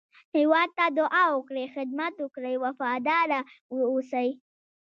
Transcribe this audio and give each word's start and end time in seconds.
هېواد 0.37 0.69
ته 0.77 0.85
دعا 0.99 1.23
وکړئ، 1.35 1.65
خدمت 1.75 2.13
وکړئ، 2.23 2.55
وفاداره 2.65 3.39
واوسی 3.75 4.29